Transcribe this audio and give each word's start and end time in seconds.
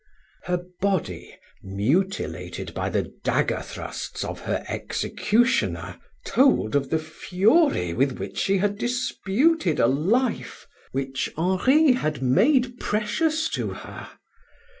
Her 0.45 0.63
body, 0.81 1.35
mutilated 1.61 2.73
by 2.73 2.89
the 2.89 3.13
dagger 3.23 3.61
thrusts 3.63 4.23
of 4.25 4.39
her 4.39 4.65
executioner, 4.67 5.99
told 6.25 6.75
of 6.75 6.89
the 6.89 6.97
fury 6.97 7.93
with 7.93 8.17
which 8.17 8.39
she 8.39 8.57
had 8.57 8.79
disputed 8.79 9.79
a 9.79 9.85
life 9.85 10.65
which 10.91 11.29
Henri 11.37 11.91
had 11.91 12.19
made 12.19 12.79
precious 12.79 13.47
to 13.49 13.73
her. 13.73 14.09